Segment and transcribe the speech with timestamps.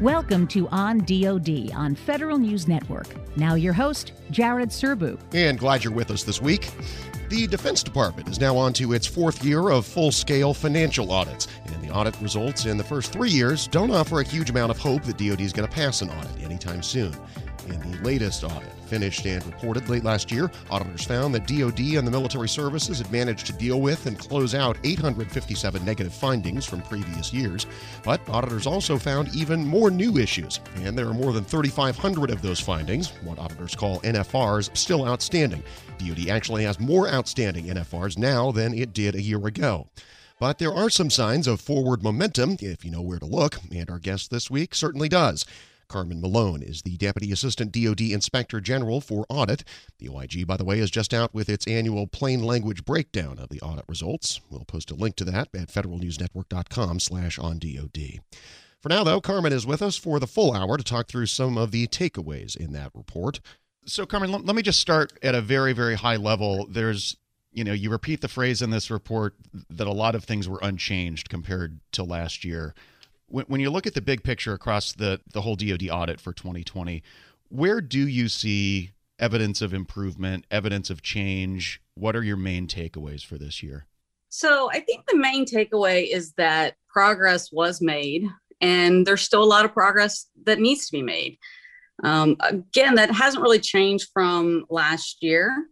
[0.00, 3.06] Welcome to On DoD on Federal News Network.
[3.36, 5.16] Now, your host, Jared Serbu.
[5.32, 6.70] And glad you're with us this week.
[7.28, 11.46] The Defense Department is now on to its fourth year of full scale financial audits.
[11.66, 14.78] And the audit results in the first three years don't offer a huge amount of
[14.78, 17.14] hope that DoD is going to pass an audit anytime soon.
[17.68, 22.06] In the latest audit, finished and reported late last year, auditors found that DoD and
[22.06, 26.82] the military services had managed to deal with and close out 857 negative findings from
[26.82, 27.66] previous years.
[28.02, 32.42] But auditors also found even more new issues, and there are more than 3,500 of
[32.42, 35.62] those findings, what auditors call NFRs, still outstanding.
[35.98, 39.86] DoD actually has more outstanding NFRs now than it did a year ago.
[40.40, 43.88] But there are some signs of forward momentum if you know where to look, and
[43.88, 45.44] our guest this week certainly does.
[45.92, 49.62] Carmen Malone is the Deputy Assistant DoD Inspector General for Audit.
[49.98, 53.50] The OIG, by the way, is just out with its annual plain language breakdown of
[53.50, 54.40] the audit results.
[54.48, 58.20] We'll post a link to that at federalnewsnetwork.com slash on DoD.
[58.80, 61.58] For now, though, Carmen is with us for the full hour to talk through some
[61.58, 63.40] of the takeaways in that report.
[63.84, 66.66] So, Carmen, let me just start at a very, very high level.
[66.70, 67.18] There's
[67.52, 69.34] you know, you repeat the phrase in this report
[69.68, 72.72] that a lot of things were unchanged compared to last year
[73.32, 76.32] when, when you look at the big picture across the the whole DoD audit for
[76.32, 77.02] 2020,
[77.48, 81.80] where do you see evidence of improvement, evidence of change?
[81.94, 83.86] What are your main takeaways for this year?
[84.28, 88.26] So, I think the main takeaway is that progress was made,
[88.60, 91.38] and there's still a lot of progress that needs to be made.
[92.02, 95.66] Um, again, that hasn't really changed from last year.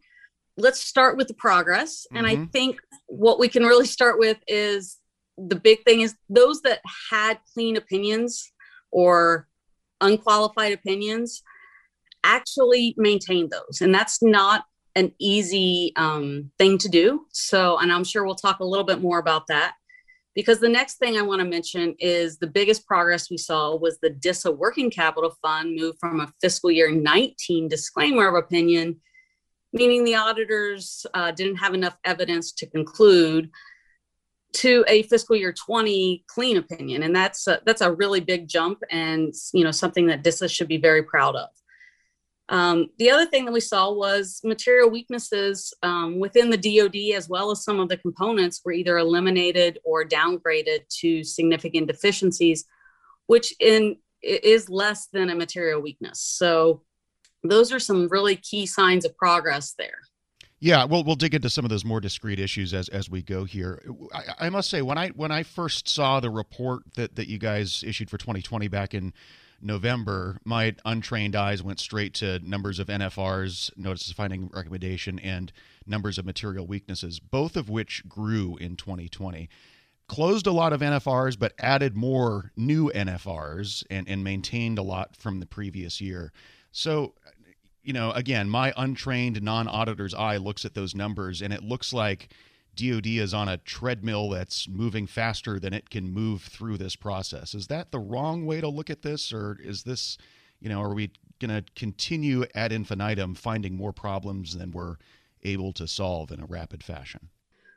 [0.56, 2.06] Let's start with the progress.
[2.06, 2.16] Mm-hmm.
[2.16, 2.44] And I mm-hmm.
[2.46, 4.99] think what we can really start with is
[5.48, 8.52] the big thing is those that had clean opinions
[8.90, 9.48] or
[10.00, 11.42] unqualified opinions
[12.24, 13.80] actually maintain those.
[13.80, 14.64] And that's not
[14.96, 17.26] an easy um, thing to do.
[17.32, 19.74] So and i'm sure we'll talk a little bit more about that.
[20.34, 23.98] Because the next thing i want to mention is the biggest progress we saw was
[23.98, 29.00] the disa working capital fund moved from a fiscal year 19 disclaimer of opinion
[29.72, 33.50] meaning the auditors uh, didn't have enough evidence to conclude
[34.52, 38.82] to a fiscal year 20 clean opinion and that's a, that's a really big jump
[38.90, 41.48] and you know something that DISA should be very proud of.
[42.48, 47.28] Um, the other thing that we saw was material weaknesses um, within the DoD as
[47.28, 52.64] well as some of the components were either eliminated or downgraded to significant deficiencies
[53.26, 56.20] which in is less than a material weakness.
[56.20, 56.82] So
[57.44, 60.00] those are some really key signs of progress there
[60.60, 63.44] yeah, we'll we'll dig into some of those more discrete issues as as we go
[63.44, 63.82] here.
[64.12, 67.38] I, I, must say, when I when I first saw the report that that you
[67.38, 69.14] guys issued for 2020 back in
[69.62, 75.50] November, my untrained eyes went straight to numbers of NFRs, notices of finding recommendation, and
[75.86, 79.48] numbers of material weaknesses, both of which grew in 2020.
[80.08, 85.16] Closed a lot of NFRs, but added more new NFRs and, and maintained a lot
[85.16, 86.32] from the previous year.
[86.72, 87.14] So
[87.82, 91.92] you know, again, my untrained non auditor's eye looks at those numbers and it looks
[91.92, 92.32] like
[92.76, 97.54] DoD is on a treadmill that's moving faster than it can move through this process.
[97.54, 100.18] Is that the wrong way to look at this, or is this,
[100.60, 101.10] you know, are we
[101.40, 104.96] going to continue ad infinitum finding more problems than we're
[105.42, 107.28] able to solve in a rapid fashion?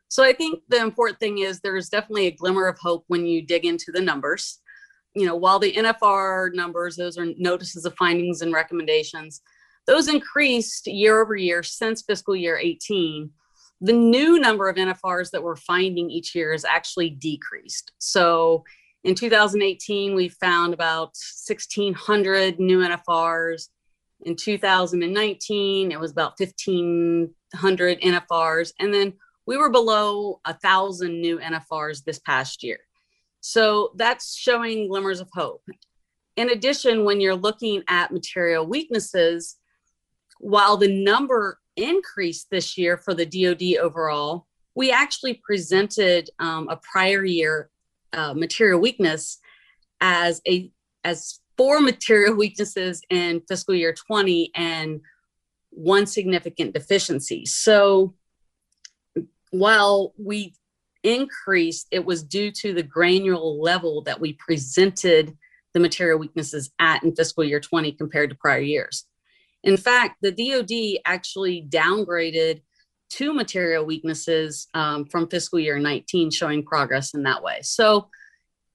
[0.09, 3.41] So I think the important thing is there's definitely a glimmer of hope when you
[3.41, 4.59] dig into the numbers.
[5.15, 9.41] You know, while the NFR numbers, those are notices of findings and recommendations,
[9.87, 13.29] those increased year over year since fiscal year 18.
[13.81, 17.91] The new number of NFRs that we're finding each year is actually decreased.
[17.97, 18.63] So
[19.03, 21.11] in 2018, we found about
[21.47, 23.67] 1,600 new NFRs.
[24.21, 28.73] In 2019, it was about 1,500 NFRs.
[28.79, 29.13] And then
[29.45, 32.79] we were below a thousand new NFRs this past year.
[33.41, 35.63] So that's showing glimmers of hope.
[36.37, 39.57] In addition, when you're looking at material weaknesses,
[40.43, 44.45] while the number increased this year for the DoD overall,
[44.75, 47.69] we actually presented um, a prior year
[48.11, 49.39] uh, material weakness
[50.01, 50.69] as a
[51.05, 54.99] as four material weaknesses in fiscal year 20 and
[55.69, 57.45] one significant deficiency.
[57.45, 58.13] So
[59.51, 60.53] while we
[61.03, 65.37] increased, it was due to the granular level that we presented
[65.73, 69.05] the material weaknesses at in fiscal year 20 compared to prior years.
[69.63, 72.61] In fact, the DoD actually downgraded
[73.09, 77.59] two material weaknesses um, from fiscal year 19, showing progress in that way.
[77.61, 78.09] So,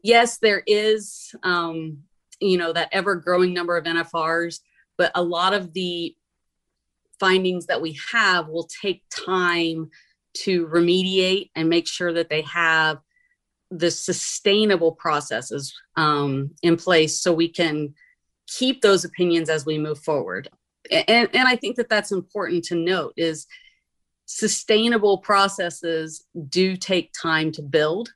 [0.03, 1.99] yes, there is, um,
[2.41, 4.61] you know, that ever growing number of NFRs,
[4.97, 6.15] but a lot of the
[7.19, 9.91] findings that we have will take time
[10.35, 12.99] to remediate and make sure that they have
[13.71, 17.95] the sustainable processes um, in place so we can
[18.47, 20.49] keep those opinions as we move forward
[20.91, 23.47] and, and i think that that's important to note is
[24.27, 28.11] sustainable processes do take time to build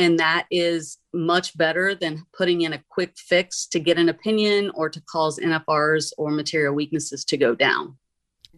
[0.00, 4.70] and that is much better than putting in a quick fix to get an opinion
[4.74, 7.98] or to cause nfrs or material weaknesses to go down.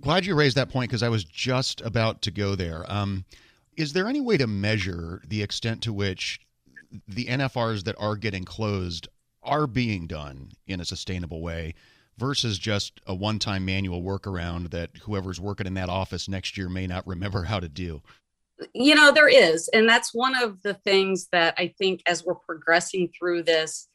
[0.01, 2.85] Glad you raised that point because i was just about to go there.
[2.91, 3.25] Um,
[3.77, 6.41] is there any way to measure the extent to which
[7.09, 9.09] the nfrs that are getting closed
[9.43, 11.75] are being done in a sustainable way
[12.19, 16.69] versus just a one time manual workaround that whoever's working in that office next year
[16.69, 18.03] may not remember how to do?
[18.75, 19.69] You know, there is.
[19.69, 23.89] And that's one of the things that I think as we're progressing through this,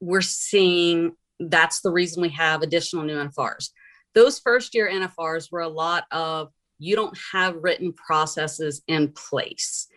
[0.00, 3.70] we're seeing that's the reason we have additional new NFRs.
[4.14, 9.88] Those first year NFRs were a lot of you don't have written processes in place.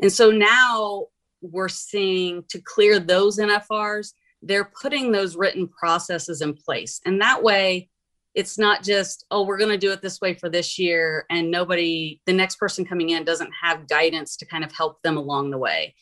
[0.00, 1.06] And so now
[1.40, 4.12] we're seeing to clear those NFRs,
[4.46, 7.00] they're putting those written processes in place.
[7.04, 7.88] And that way,
[8.34, 11.24] it's not just, oh, we're going to do it this way for this year.
[11.30, 15.16] And nobody, the next person coming in doesn't have guidance to kind of help them
[15.16, 15.94] along the way.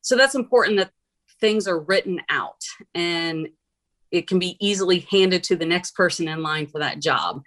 [0.00, 0.90] So that's important that
[1.40, 2.62] things are written out
[2.94, 3.48] and
[4.10, 7.42] it can be easily handed to the next person in line for that job.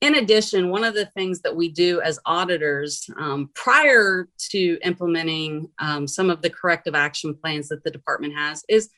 [0.00, 5.68] In addition, one of the things that we do as auditors um, prior to implementing
[5.78, 8.90] um, some of the corrective action plans that the department has is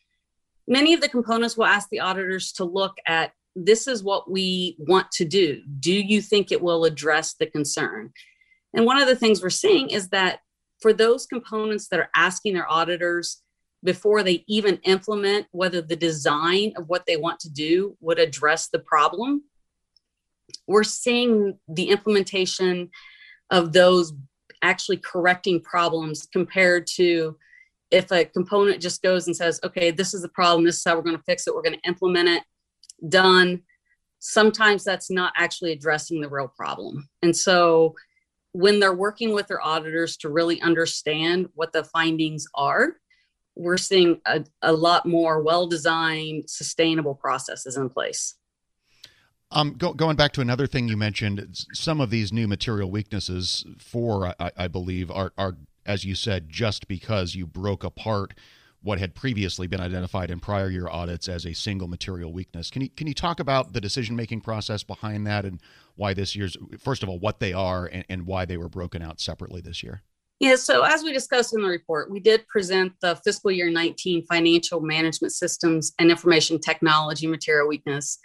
[0.67, 4.77] many of the components will ask the auditors to look at this is what we
[4.79, 5.61] want to do.
[5.81, 8.13] Do you think it will address the concern?
[8.75, 10.41] And one of the things we're seeing is that
[10.81, 13.43] for those components that are asking their auditors
[13.83, 18.69] before they even implement whether the design of what they want to do would address
[18.69, 19.43] the problem,
[20.67, 22.91] we're seeing the implementation
[23.51, 24.13] of those
[24.63, 27.37] actually correcting problems compared to
[27.91, 30.97] if a component just goes and says, okay, this is the problem, this is how
[30.97, 32.43] we're going to fix it, we're going to implement it,
[33.09, 33.63] done,
[34.21, 37.09] sometimes that's not actually addressing the real problem.
[37.23, 37.95] And so
[38.53, 42.97] when they're working with their auditors to really understand what the findings are,
[43.57, 48.35] we're seeing a, a lot more well designed, sustainable processes in place.
[49.53, 53.65] Um, go, going back to another thing you mentioned, some of these new material weaknesses,
[53.79, 58.35] four, I, I believe, are, are as you said, just because you broke apart
[58.83, 62.71] what had previously been identified in prior year audits as a single material weakness.
[62.71, 65.61] Can you can you talk about the decision making process behind that and
[65.97, 69.03] why this year's first of all what they are and, and why they were broken
[69.03, 70.03] out separately this year?
[70.39, 74.25] Yeah, so as we discussed in the report, we did present the fiscal year 19
[74.25, 78.19] financial management systems and information technology material weakness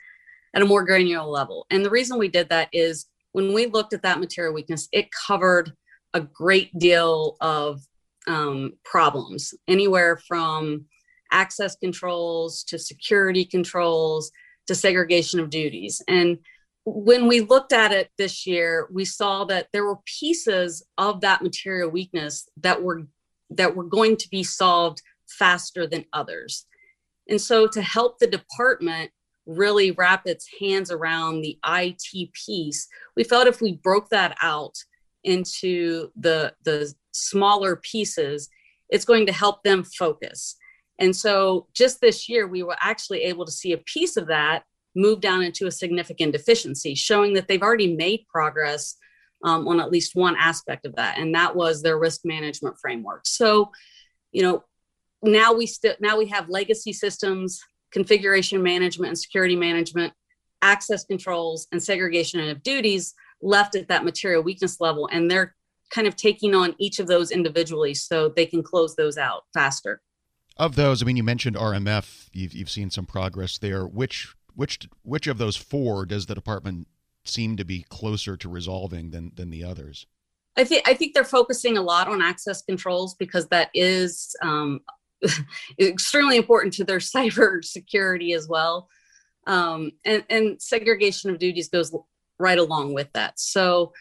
[0.53, 1.65] at a more granular level.
[1.69, 5.09] And the reason we did that is when we looked at that material weakness, it
[5.27, 5.73] covered
[6.15, 7.81] a great deal of
[8.27, 10.85] um, problems, anywhere from
[11.31, 14.31] access controls to security controls
[14.65, 16.01] to segregation of duties.
[16.07, 16.39] And
[16.85, 21.43] when we looked at it this year, we saw that there were pieces of that
[21.43, 23.05] material weakness that were
[23.51, 26.65] that were going to be solved faster than others.
[27.27, 29.11] And so to help the department
[29.45, 34.75] really wrap its hands around the IT piece, we felt if we broke that out
[35.25, 38.49] into the the smaller pieces
[38.89, 40.57] it's going to help them focus.
[40.99, 44.63] And so just this year we were actually able to see a piece of that
[44.95, 48.95] move down into a significant deficiency showing that they've already made progress
[49.43, 53.25] um, on at least one aspect of that and that was their risk management framework.
[53.25, 53.71] So
[54.31, 54.63] you know
[55.23, 57.59] now we still now we have legacy systems
[57.91, 60.13] configuration management and security management
[60.61, 65.55] access controls and segregation of duties left at that material weakness level and they're
[65.89, 70.01] kind of taking on each of those individually so they can close those out faster.
[70.57, 73.85] Of those i mean you mentioned rmf you've, you've seen some progress there.
[73.85, 76.87] Which which which of those four does the department
[77.25, 80.07] seem to be closer to resolving than than the others?
[80.57, 84.79] I think i think they're focusing a lot on access controls because that is um,
[85.79, 88.89] extremely important to their cyber security as well.
[89.47, 91.93] Um, and, and segregation of duties goes
[92.39, 93.39] right along with that.
[93.39, 93.93] So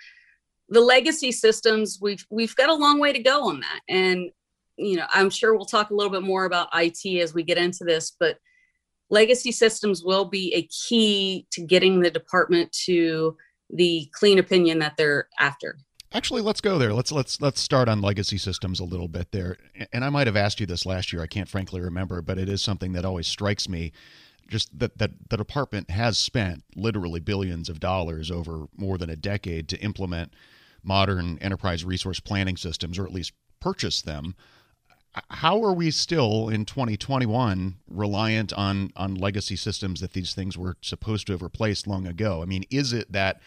[0.68, 3.80] the legacy systems, we've we've got a long way to go on that.
[3.88, 4.30] And
[4.76, 7.58] you know, I'm sure we'll talk a little bit more about IT as we get
[7.58, 8.38] into this, but
[9.08, 13.36] legacy systems will be a key to getting the department to
[13.70, 15.78] the clean opinion that they're after.
[16.12, 16.92] Actually, let's go there.
[16.92, 19.56] Let's let's let's start on legacy systems a little bit there.
[19.92, 21.22] And I might have asked you this last year.
[21.22, 23.92] I can't frankly remember, but it is something that always strikes me
[24.48, 29.16] just that, that the department has spent literally billions of dollars over more than a
[29.16, 30.32] decade to implement
[30.82, 34.34] modern enterprise resource planning systems, or at least purchase them.
[35.30, 40.76] How are we still in 2021 reliant on on legacy systems that these things were
[40.80, 42.42] supposed to have replaced long ago?
[42.42, 43.40] I mean, is it that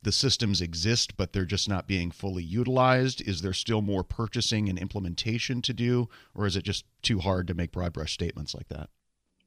[0.00, 3.20] the systems exist but they're just not being fully utilized?
[3.20, 7.48] Is there still more purchasing and implementation to do, or is it just too hard
[7.48, 8.88] to make broad brush statements like that?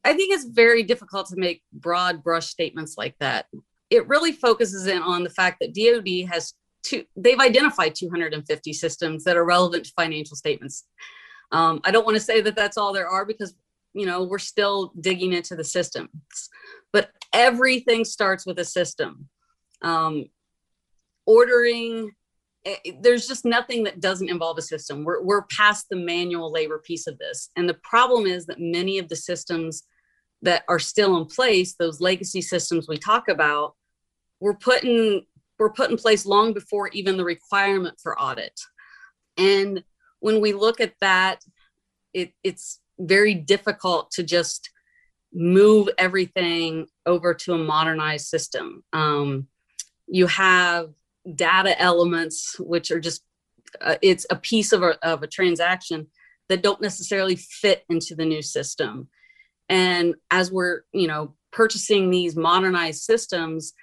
[0.04, 3.46] I think it's very difficult to make broad brush statements like that.
[3.90, 6.54] It really focuses in on the fact that DoD has
[6.84, 10.86] two, they've identified 250 systems that are relevant to financial statements.
[11.52, 13.54] Um, I don't want to say that that's all there are because,
[13.94, 16.10] you know, we're still digging into the systems,
[16.94, 19.28] but everything starts with a system.
[19.82, 20.26] Um,
[21.26, 22.12] ordering,
[22.66, 25.04] eh, there's just nothing that doesn't involve a system.
[25.04, 27.50] We're, we're past the manual labor piece of this.
[27.56, 29.84] And the problem is that many of the systems
[30.42, 33.76] that are still in place, those legacy systems we talk about,
[34.40, 35.24] were put in
[35.60, 38.60] were put in place long before even the requirement for audit.
[39.38, 39.84] And
[40.20, 41.44] when we look at that,
[42.14, 44.72] it, it's very difficult to just
[45.32, 48.84] move everything over to a modernized system.
[48.92, 49.48] Um,
[50.08, 50.90] you have
[51.36, 53.24] data elements, which are just,
[53.80, 56.08] uh, it's a piece of a, of a transaction
[56.50, 59.10] that don't necessarily fit into the new system.
[59.72, 63.74] And as we're, you know, purchasing these modernized systems,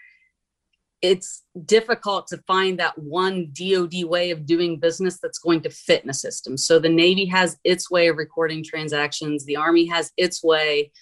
[1.01, 6.05] it's difficult to find that one DoD way of doing business that's going to fit
[6.05, 6.59] in a system.
[6.59, 10.93] So the Navy has its way of recording transactions, the Army has its way.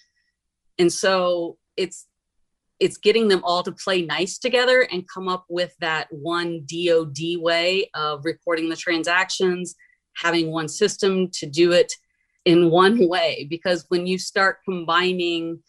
[0.79, 2.07] And so it's
[2.79, 7.41] it's getting them all to play nice together and come up with that one DoD
[7.41, 9.75] way of recording the transactions,
[10.15, 11.91] having one system to do it
[12.47, 15.61] in one way because when you start combining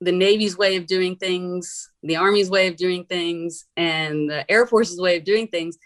[0.00, 4.66] the Navy's way of doing things, the Army's way of doing things, and the Air
[4.66, 5.78] Force's way of doing things,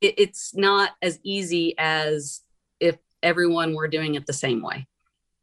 [0.00, 2.42] it, it's not as easy as
[2.78, 4.86] if everyone were doing it the same way.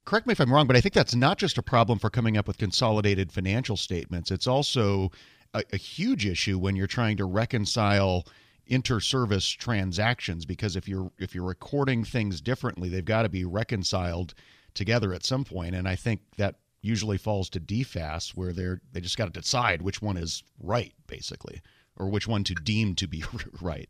[0.06, 2.38] Correct me if I'm wrong, but I think that's not just a problem for coming
[2.38, 4.32] up with consolidated financial statements.
[4.32, 5.12] It's also
[5.54, 8.26] a, a huge issue when you're trying to reconcile
[8.70, 14.34] inter-service transactions because if you're if you're recording things differently they've got to be reconciled
[14.76, 19.02] together at some point and i think that usually falls to DFAS where they're they
[19.02, 21.62] just got to decide which one is right basically
[21.98, 23.24] or which one to deem to be
[23.62, 23.90] right.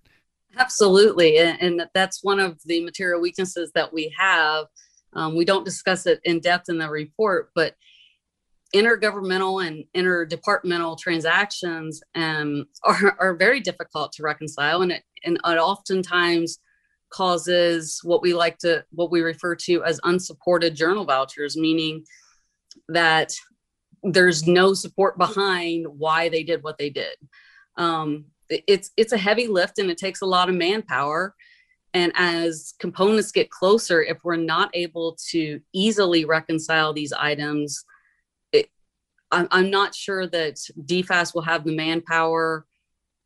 [0.58, 4.66] Absolutely and, that's one of the material weaknesses that we have.
[5.14, 7.76] Um, we don't discuss it in depth in the report but
[8.74, 15.58] intergovernmental and interdepartmental transactions um, are, are very difficult to reconcile and it, and it
[15.58, 16.60] oftentimes
[17.10, 22.04] causes what we like to what we refer to as unsupported journal vouchers meaning
[22.88, 23.34] that
[24.04, 27.16] there's no support behind why they did what they did.
[27.78, 31.36] Um, it's it's a heavy lift and it takes a lot of manpower
[31.94, 37.86] and as components get closer if we're not able to easily reconcile these items
[39.32, 40.56] I'm, I'm not sure that
[40.86, 42.66] DFAS will have the manpower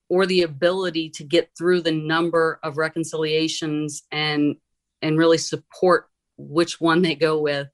[0.10, 4.56] or the ability to get through the number of reconciliations and
[5.02, 6.08] and really support
[6.38, 7.68] which one they go with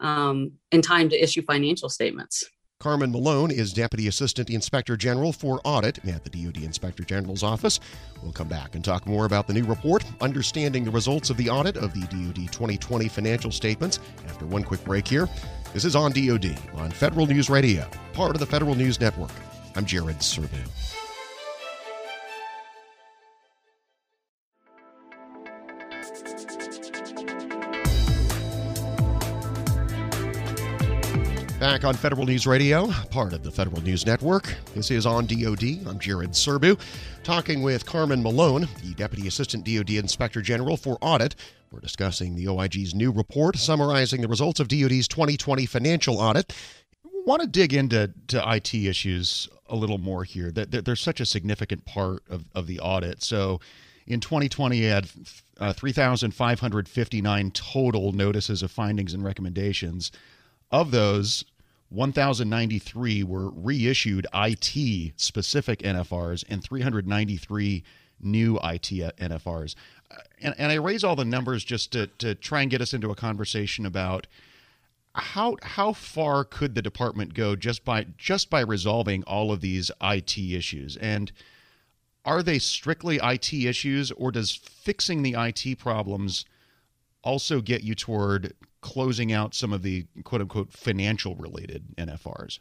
[0.00, 2.44] um, in time to issue financial statements.
[2.80, 7.78] Carmen Malone is Deputy Assistant Inspector General for Audit at the DoD Inspector General's office.
[8.22, 11.50] We'll come back and talk more about the new report, understanding the results of the
[11.50, 15.28] audit of the DoD 2020 financial statements after one quick break here.
[15.74, 19.32] This is on DoD on Federal News Radio, part of the Federal News Network.
[19.76, 20.99] I'm Jared Serbu.
[31.60, 34.54] Back on Federal News Radio, part of the Federal News Network.
[34.74, 35.86] This is on DoD.
[35.86, 36.80] I'm Jared Serbu,
[37.22, 41.36] talking with Carmen Malone, the Deputy Assistant DoD Inspector General for Audit.
[41.70, 46.54] We're discussing the OIG's new report summarizing the results of DoD's 2020 financial audit.
[47.26, 50.50] Want to dig into to IT issues a little more here.
[50.50, 53.22] That, that they're such a significant part of, of the audit.
[53.22, 53.60] So,
[54.06, 55.10] in 2020, you had
[55.58, 60.10] uh, 3,559 total notices of findings and recommendations.
[60.70, 61.44] Of those,
[61.88, 67.82] 1,093 were reissued IT specific NFRs and 393
[68.20, 69.74] new IT NFRs.
[70.10, 72.94] Uh, and, and I raise all the numbers just to, to try and get us
[72.94, 74.26] into a conversation about
[75.14, 79.90] how how far could the department go just by just by resolving all of these
[80.00, 81.32] IT issues and
[82.24, 86.44] are they strictly IT issues or does fixing the IT problems
[87.24, 92.58] also get you toward closing out some of the quote unquote financial related NFRs?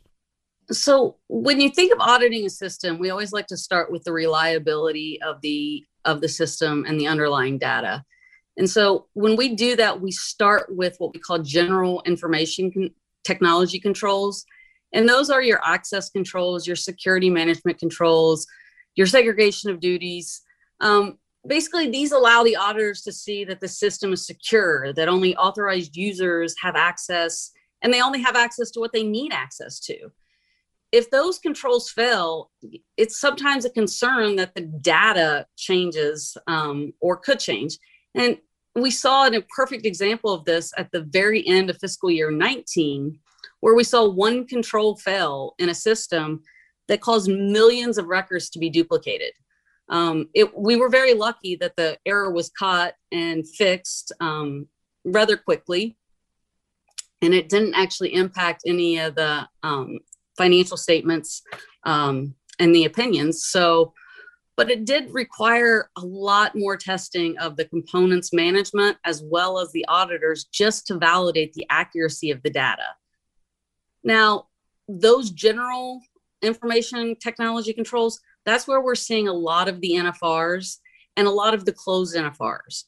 [0.71, 4.11] So when you think of auditing a system, we always like to start with the
[4.11, 8.03] reliability of the of the system and the underlying data.
[8.57, 12.91] And so when we do that, we start with what we call general information con-
[13.23, 14.45] technology controls.
[14.93, 18.47] And those are your access controls, your security management controls,
[18.95, 20.41] your segregation of duties.
[20.81, 21.17] Um,
[21.47, 25.95] basically, these allow the auditors to see that the system is secure, that only authorized
[25.95, 30.11] users have access, and they only have access to what they need access to.
[30.91, 32.51] If those controls fail,
[32.97, 37.77] it's sometimes a concern that the data changes um, or could change.
[38.15, 38.37] And
[38.75, 43.19] we saw a perfect example of this at the very end of fiscal year 19,
[43.59, 46.41] where we saw one control fail in a system
[46.87, 49.31] that caused millions of records to be duplicated.
[49.89, 54.67] Um, it, we were very lucky that the error was caught and fixed um,
[55.03, 55.97] rather quickly,
[57.21, 59.99] and it didn't actually impact any of the um,
[60.37, 61.41] financial statements
[61.83, 63.43] um, and the opinions.
[63.43, 63.93] So,
[64.55, 69.71] but it did require a lot more testing of the components management as well as
[69.71, 72.83] the auditors just to validate the accuracy of the data.
[74.03, 74.47] Now,
[74.87, 76.01] those general
[76.41, 80.77] information technology controls, that's where we're seeing a lot of the NFRs
[81.15, 82.85] and a lot of the closed NFRs.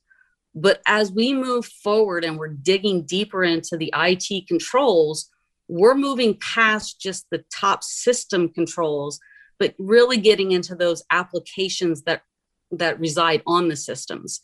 [0.54, 5.30] But as we move forward and we're digging deeper into the IT controls,
[5.68, 9.20] we're moving past just the top system controls,
[9.60, 12.24] but really getting into those applications that
[12.72, 14.42] that reside on the systems.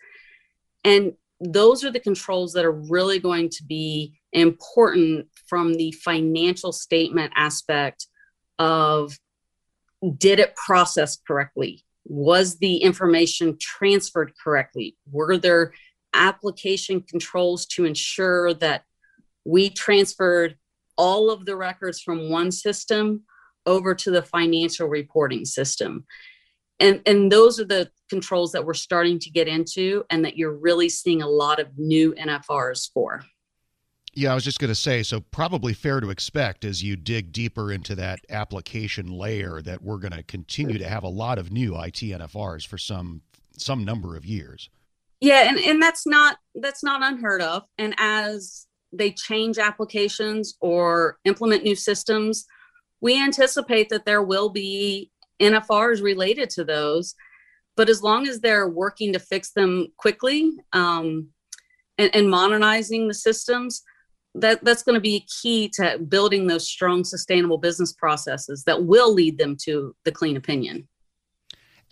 [0.84, 6.72] And those are the controls that are really going to be important from the financial
[6.72, 8.08] statement aspect
[8.60, 9.18] of
[10.18, 11.84] did it process correctly?
[12.06, 14.96] Was the information transferred correctly?
[15.12, 15.74] Were there
[16.14, 18.84] application controls to ensure that
[19.46, 20.58] we transferred
[20.98, 23.24] all of the records from one system
[23.66, 26.06] over to the financial reporting system?
[26.80, 30.56] And, and those are the controls that we're starting to get into and that you're
[30.56, 33.24] really seeing a lot of new NFRs for.
[34.18, 37.32] Yeah, I was just going to say, so probably fair to expect as you dig
[37.32, 41.52] deeper into that application layer that we're going to continue to have a lot of
[41.52, 43.22] new IT NFRs for some
[43.58, 44.72] some number of years.
[45.22, 47.62] Yeah, and, and that's not that's not unheard of.
[47.78, 52.48] And as they change applications or implement new systems,
[53.02, 57.14] we anticipate that there will be NFRs related to those.
[57.76, 61.28] But as long as they're working to fix them quickly um,
[62.00, 63.84] and, and modernizing the systems,
[64.40, 69.14] that that's going to be key to building those strong sustainable business processes that will
[69.14, 70.88] lead them to the clean opinion.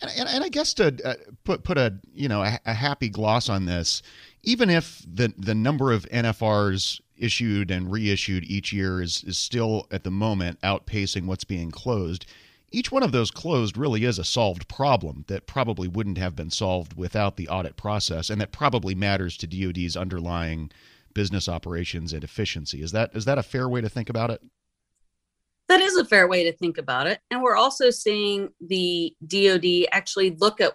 [0.00, 3.08] And, and, and i guess to uh, put put a you know a, a, happy
[3.08, 4.02] gloss on this
[4.42, 9.86] even if the the number of nfrs issued and reissued each year is is still
[9.90, 12.26] at the moment outpacing what's being closed
[12.70, 16.50] each one of those closed really is a solved problem that probably wouldn't have been
[16.50, 20.70] solved without the audit process and that probably matters to DoD's underlying
[21.16, 22.82] business operations and efficiency.
[22.82, 24.42] Is that is that a fair way to think about it?
[25.68, 27.20] That is a fair way to think about it.
[27.30, 30.74] And we're also seeing the DoD actually look at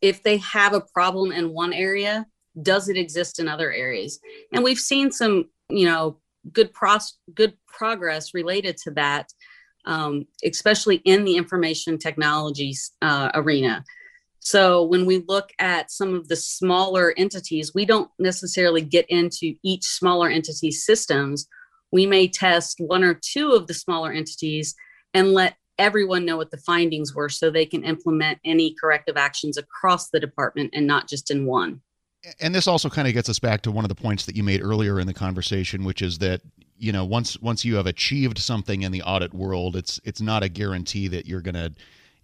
[0.00, 2.26] if they have a problem in one area,
[2.62, 4.18] does it exist in other areas?
[4.50, 6.20] And we've seen some, you know,
[6.54, 9.30] good pros good progress related to that,
[9.84, 13.84] um, especially in the information technologies uh, arena.
[14.46, 19.56] So when we look at some of the smaller entities, we don't necessarily get into
[19.64, 21.48] each smaller entity systems.
[21.90, 24.76] We may test one or two of the smaller entities
[25.12, 29.58] and let everyone know what the findings were so they can implement any corrective actions
[29.58, 31.80] across the department and not just in one.
[32.38, 34.44] And this also kind of gets us back to one of the points that you
[34.44, 36.40] made earlier in the conversation, which is that
[36.78, 40.44] you know once once you have achieved something in the audit world, it's it's not
[40.44, 41.72] a guarantee that you're going to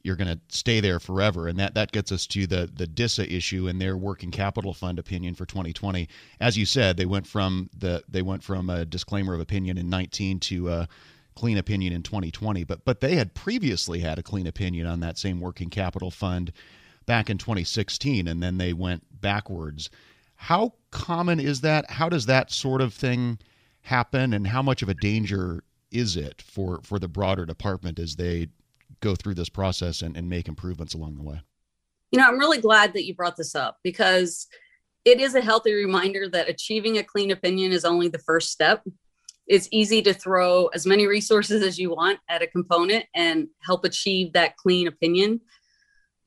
[0.03, 1.47] you're going to stay there forever.
[1.47, 4.99] And that, that gets us to the, the DISA issue and their working capital fund
[4.99, 6.09] opinion for 2020.
[6.41, 9.89] As you said, they went from the they went from a disclaimer of opinion in
[9.89, 10.89] 19 to a
[11.35, 12.65] clean opinion in 2020.
[12.65, 16.53] But but they had previously had a clean opinion on that same working capital fund
[17.07, 19.91] back in 2016, and then they went backwards.
[20.35, 21.91] How common is that?
[21.91, 23.39] How does that sort of thing
[23.83, 25.63] happen, and how much of a danger
[25.93, 28.49] is it for for the broader department as they
[29.03, 31.43] go through this process and, and make improvements along the way.
[32.11, 34.47] You know, I'm really glad that you brought this up because
[35.05, 38.87] it is a healthy reminder that achieving a clean opinion is only the first step.
[39.47, 43.85] It's easy to throw as many resources as you want at a component and help
[43.85, 45.41] achieve that clean opinion.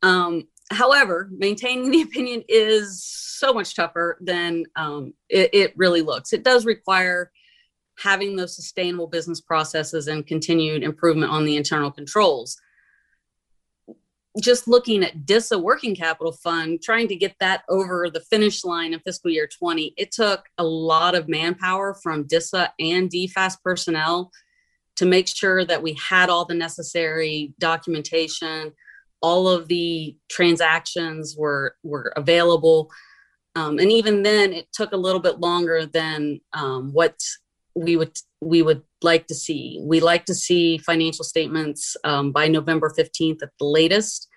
[0.04, 6.34] Um, however, maintaining the opinion is so much tougher than um, it, it really looks.
[6.34, 7.32] It does require
[7.98, 12.58] having those sustainable business processes and continued improvement on the internal controls
[14.42, 18.94] just looking at DISA working capital fund, trying to get that over the finish line
[18.94, 24.32] in fiscal year 20, it took a lot of manpower from DISA and DFAS personnel
[24.98, 28.74] to make sure that we had all the necessary documentation,
[29.22, 32.92] all of the transactions were were available.
[33.56, 37.18] Um, and even then, it took a little bit longer than um, what
[37.74, 39.80] we would we would like to see.
[39.82, 44.28] We like to see financial statements um, by November 15th at the latest.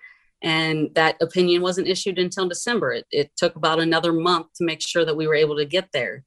[0.41, 2.93] And that opinion wasn't issued until December.
[2.93, 5.89] It, it took about another month to make sure that we were able to get
[5.91, 6.23] there.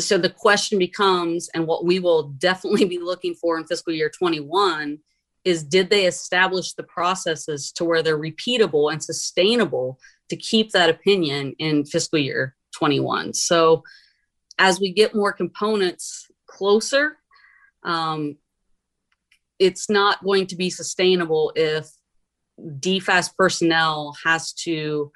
[0.00, 4.10] So the question becomes, and what we will definitely be looking for in fiscal year
[4.10, 4.98] 21
[5.44, 10.90] is did they establish the processes to where they're repeatable and sustainable to keep that
[10.90, 13.32] opinion in fiscal year 21?
[13.34, 13.82] So
[14.58, 17.18] as we get more components closer,
[17.84, 18.36] um,
[19.58, 21.88] it's not going to be sustainable if
[22.60, 25.10] DFAS personnel has to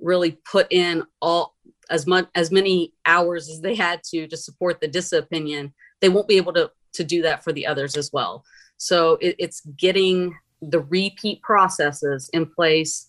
[0.00, 1.54] really put in all
[1.90, 5.72] as much as many hours as they had to to support the DISA opinion.
[6.00, 8.44] They won't be able to to do that for the others as well.
[8.76, 13.06] So it, it's getting the repeat processes in place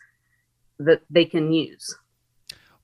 [0.79, 1.95] that they can use.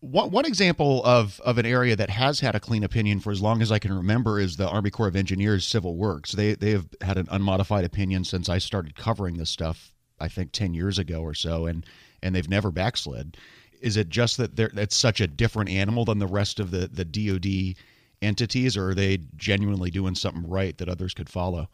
[0.02, 3.42] One, one example of, of an area that has had a clean opinion for as
[3.42, 6.32] long as I can remember is the Army Corps of Engineers Civil Works.
[6.32, 9.94] They they have had an unmodified opinion since I started covering this stuff.
[10.20, 11.86] I think ten years ago or so, and
[12.24, 13.36] and they've never backslid.
[13.82, 16.88] Is it just that they're it's such a different animal than the rest of the
[16.88, 17.76] the DoD
[18.22, 21.68] entities, or are they genuinely doing something right that others could follow?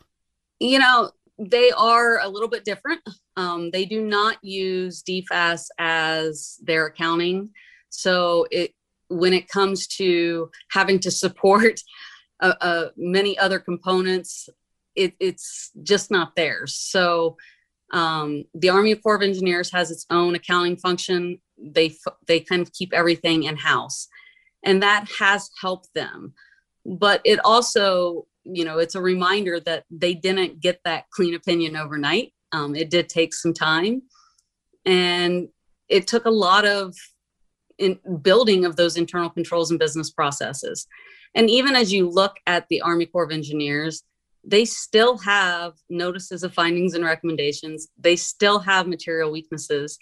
[0.60, 3.02] You know, they are a little bit different.
[3.38, 7.50] Um, they do not use DFAS as their accounting
[7.96, 8.74] so it
[9.08, 11.80] when it comes to having to support
[12.42, 14.50] uh, uh, many other components,
[14.96, 16.68] it, it's just not there.
[16.68, 17.38] So
[17.94, 21.40] um, the Army Corps of Engineers has its own accounting function.
[21.58, 21.96] They
[22.28, 24.08] they kind of keep everything in house,
[24.64, 26.34] and that has helped them.
[26.86, 31.76] But it also, you know, it's a reminder that they didn't get that clean opinion
[31.76, 32.34] overnight.
[32.52, 34.02] Um, it did take some time,
[34.86, 35.48] and
[35.88, 36.96] it took a lot of
[38.22, 40.88] building of those internal controls and business processes.
[41.34, 44.04] And even as you look at the Army Corps of Engineers,
[44.44, 47.88] they still have notices of findings and recommendations.
[47.98, 49.98] They still have material weaknesses,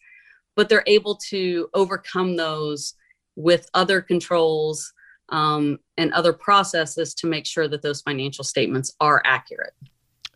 [0.55, 2.93] but they're able to overcome those
[3.35, 4.93] with other controls
[5.29, 9.73] um, and other processes to make sure that those financial statements are accurate.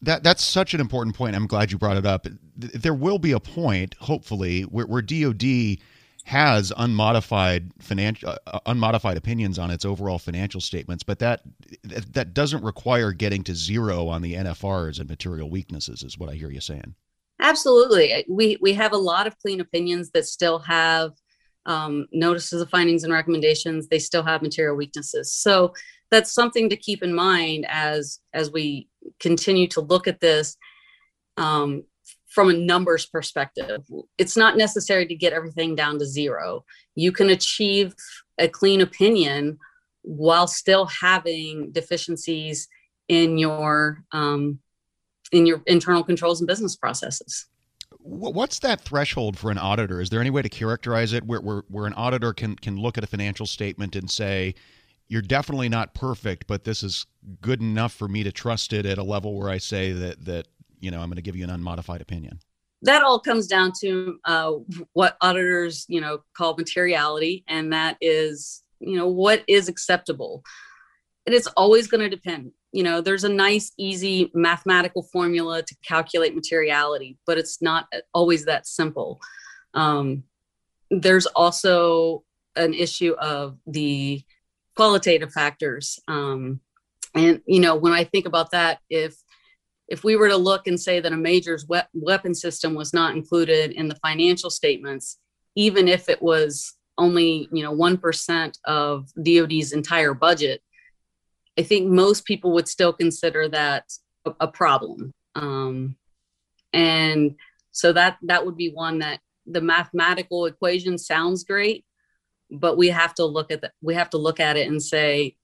[0.02, 1.36] That that's such an important point.
[1.36, 2.28] I'm glad you brought it up.
[2.56, 5.80] There will be a point, hopefully, where, where DoD
[6.28, 11.42] has unmodified financial uh, unmodified opinions on its overall financial statements, but that
[11.84, 16.34] that doesn't require getting to zero on the NFRs and material weaknesses, is what I
[16.34, 16.96] hear you saying.
[17.40, 21.14] Absolutely, we we have a lot of clean opinions that still have
[21.66, 23.88] um, notices of findings and recommendations.
[23.88, 25.74] They still have material weaknesses, so
[26.12, 28.90] that's something to keep in mind as as we
[29.22, 30.58] continue to look at this.
[31.38, 31.86] Um,
[32.38, 33.82] from a numbers perspective.
[34.20, 36.66] It's not necessary to get everything down to zero.
[36.94, 37.96] You can achieve
[38.38, 39.58] a clean opinion
[40.04, 42.68] while still having deficiencies
[43.08, 44.60] in your um,
[45.32, 47.48] in your internal controls and business processes.
[48.02, 50.00] What's that threshold for an auditor?
[50.00, 53.00] Is there any way to characterize it where, where, where an auditor can, can look
[53.00, 54.54] at a financial statement and say,
[55.08, 57.08] you're definitely not perfect, but this is
[57.42, 60.48] good enough for me to trust it at a level where I say that, that
[60.80, 62.40] you know, I'm going to give you an unmodified opinion?
[62.84, 64.54] That all comes down to uh,
[64.94, 70.44] what auditors, you know, call materiality, and that is, you know, what is acceptable.
[71.26, 72.52] And it's always going to depend.
[72.72, 78.46] You know, there's a nice, easy mathematical formula to calculate materiality, but it's not always
[78.46, 79.20] that simple.
[79.74, 80.24] Um,
[80.92, 82.24] there's also
[82.56, 84.24] an issue of the
[84.76, 86.00] qualitative factors.
[86.08, 86.60] Um,
[87.16, 89.16] and, you know, when I think about that, if
[89.88, 93.16] if we were to look and say that a major's we- weapon system was not
[93.16, 95.18] included in the financial statements,
[95.56, 100.62] even if it was only you know one percent of DoD's entire budget,
[101.58, 103.86] I think most people would still consider that
[104.26, 105.14] a, a problem.
[105.36, 105.96] Um,
[106.74, 107.36] and
[107.72, 111.86] so that that would be one that the mathematical equation sounds great,
[112.52, 113.72] but we have to look at that.
[113.82, 115.38] We have to look at it and say,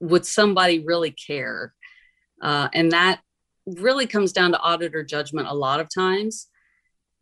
[0.00, 1.74] would somebody really care?
[2.42, 3.20] Uh, and that
[3.66, 6.48] really comes down to auditor judgment a lot of times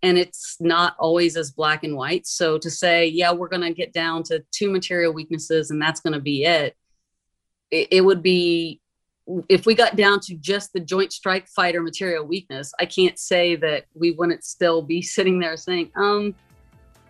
[0.03, 3.75] and it's not always as black and white so to say yeah we're going to
[3.75, 6.75] get down to two material weaknesses and that's going to be it,
[7.71, 8.81] it it would be
[9.49, 13.57] if we got down to just the joint strike fighter material weakness, I can't say
[13.57, 16.35] that we wouldn't still be sitting there saying, um,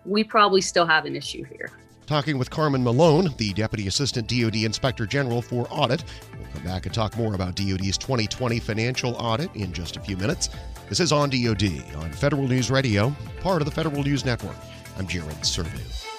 [0.05, 1.71] we probably still have an issue here.
[2.11, 6.03] Talking with Carmen Malone, the Deputy Assistant DoD Inspector General for Audit.
[6.37, 10.17] We'll come back and talk more about DoD's 2020 financial audit in just a few
[10.17, 10.49] minutes.
[10.89, 14.57] This is on DoD on Federal News Radio, part of the Federal News Network.
[14.99, 16.10] I'm Jared Serbu.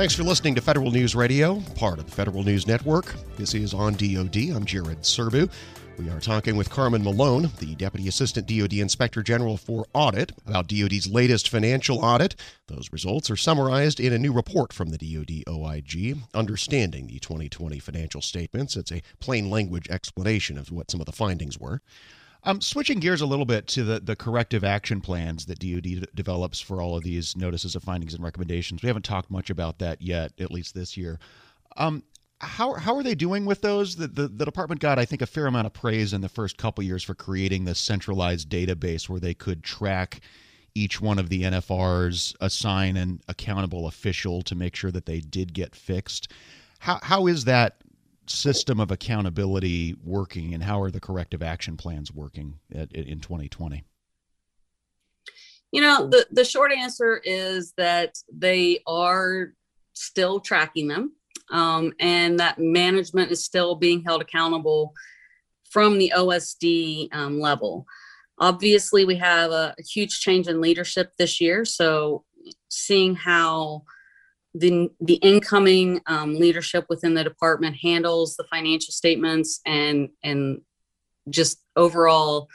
[0.00, 3.14] Thanks for listening to Federal News Radio, part of the Federal News Network.
[3.36, 4.48] This is on DoD.
[4.56, 5.50] I'm Jared Serbu.
[5.98, 10.68] We are talking with Carmen Malone, the Deputy Assistant DoD Inspector General for Audit, about
[10.68, 12.34] DoD's latest financial audit.
[12.66, 17.78] Those results are summarized in a new report from the DoD OIG, Understanding the 2020
[17.78, 18.76] Financial Statements.
[18.76, 21.82] It's a plain language explanation of what some of the findings were.
[22.44, 26.06] Um, switching gears a little bit to the, the corrective action plans that DoD d-
[26.14, 28.82] develops for all of these notices of findings and recommendations.
[28.82, 31.18] We haven't talked much about that yet, at least this year.
[31.76, 32.02] Um,
[32.40, 33.96] how, how are they doing with those?
[33.96, 36.56] The, the, the department got, I think, a fair amount of praise in the first
[36.56, 40.20] couple years for creating this centralized database where they could track
[40.74, 45.52] each one of the NFRs, assign an accountable official to make sure that they did
[45.52, 46.32] get fixed.
[46.78, 47.79] How, how is that
[48.30, 53.84] system of accountability working and how are the corrective action plans working at, in 2020?
[55.72, 59.52] You know, the, the short answer is that they are
[59.92, 61.12] still tracking them
[61.50, 64.94] um, and that management is still being held accountable
[65.70, 67.86] from the OSD um, level.
[68.38, 71.64] Obviously, we have a, a huge change in leadership this year.
[71.64, 72.24] So,
[72.68, 73.82] seeing how
[74.54, 80.60] the the incoming um, leadership within the department handles the financial statements and and
[81.28, 82.48] just overall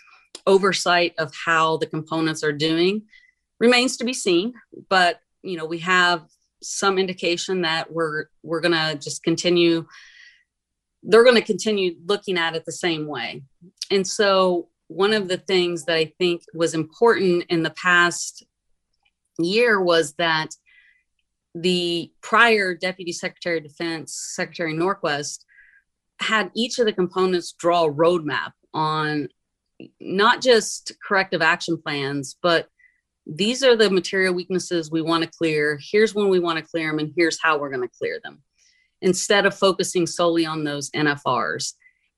[0.46, 3.04] oversight of how the components are doing
[3.60, 4.54] remains to be seen.
[4.90, 6.26] But you know we have
[6.62, 9.86] some indication that we're we're going to just continue
[11.04, 13.44] they're going to continue looking at it the same way.
[13.92, 18.44] And so one of the things that i think was important in the past
[19.40, 20.50] year was that
[21.56, 25.46] the prior Deputy Secretary of Defense, Secretary Norquist,
[26.20, 29.30] had each of the components draw a roadmap on
[30.00, 32.68] not just corrective action plans, but
[33.26, 35.80] these are the material weaknesses we want to clear.
[35.82, 38.44] Here's when we want to clear them, and here's how we're going to clear them,
[39.02, 41.74] instead of focusing solely on those NFRs.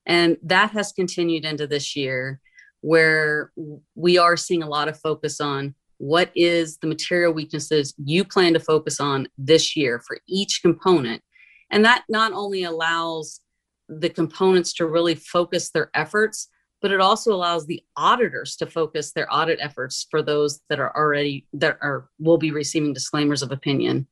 [0.06, 2.40] And that has continued into this year,
[2.82, 3.52] where
[3.96, 8.54] we are seeing a lot of focus on what is the material weaknesses you plan
[8.54, 11.22] to focus on this year for each component?
[11.72, 13.42] And that not only allows
[13.90, 16.50] the components to really focus their efforts
[16.82, 20.96] but it also allows the auditors to focus their audit efforts for those that are
[20.96, 24.08] already that are will be receiving disclaimers of opinion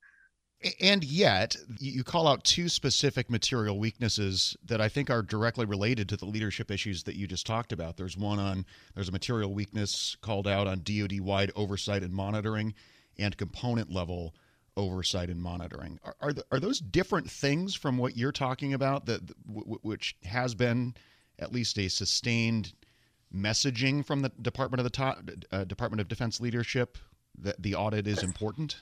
[0.80, 6.10] and yet, you call out two specific material weaknesses that I think are directly related
[6.10, 7.98] to the leadership issues that you just talked about.
[7.98, 8.66] There's one on,
[8.96, 12.74] there's a material weakness called out on DoD wide oversight and monitoring
[13.18, 14.34] and component level
[14.78, 16.00] oversight and monitoring.
[16.04, 20.96] Are, are, are those different things from what you're talking about, that, which has been
[21.40, 22.74] at least a sustained
[23.34, 26.98] messaging from the Department of the top, uh, Department of Defense leadership
[27.38, 28.82] that the audit is important?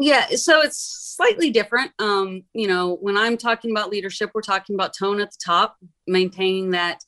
[0.00, 1.92] Yeah so it's slightly different.
[1.98, 5.76] Um you know when i'm talking about leadership we're talking about tone at the top
[6.06, 7.00] maintaining that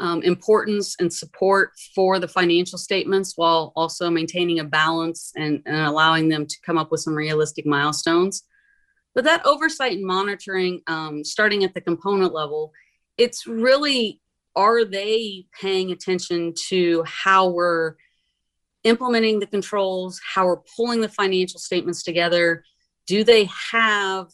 [0.00, 5.76] um, importance and support for the financial statements while also maintaining a balance and, and
[5.76, 8.44] allowing them to come up with some realistic milestones.
[9.16, 12.72] But that oversight and monitoring um, starting at the component level
[13.18, 14.20] it's really
[14.56, 17.94] are they paying attention to how we're
[18.84, 22.64] implementing the controls, how we're pulling the financial statements together.
[23.06, 24.28] Do they have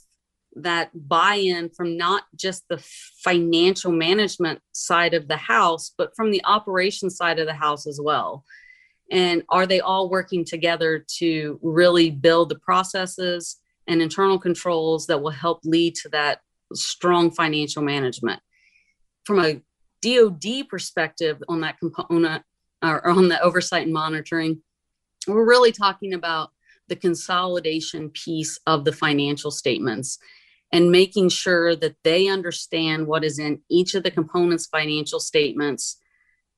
[0.57, 2.79] that buy in from not just the
[3.23, 8.01] financial management side of the house, but from the operation side of the house as
[8.03, 8.45] well?
[9.11, 15.21] And are they all working together to really build the processes and internal controls that
[15.21, 16.41] will help lead to that
[16.73, 18.41] strong financial management?
[19.25, 19.61] From a
[20.03, 22.45] DoD perspective on that component,
[22.85, 24.61] or on the oversight and monitoring,
[25.27, 26.51] we're really talking about
[26.89, 30.19] the consolidation piece of the financial statements
[30.73, 35.99] and making sure that they understand what is in each of the components financial statements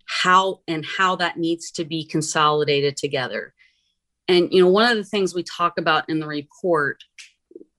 [0.06, 3.54] how and how that needs to be consolidated together.
[4.28, 7.02] And you know one of the things we talk about in the report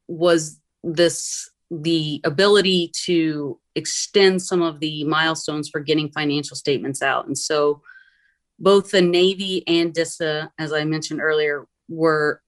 [0.07, 7.27] was this the ability to extend some of the milestones for getting financial statements out.
[7.27, 7.81] And so
[8.59, 12.41] both the Navy and DISA, as I mentioned earlier, were